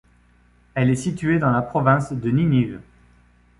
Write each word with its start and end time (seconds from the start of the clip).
Elle 0.73 0.89
est 0.89 0.95
située 0.95 1.37
dans 1.37 1.51
la 1.51 1.61
province 1.61 2.11
de 2.11 2.31
Ninive. 2.31 2.79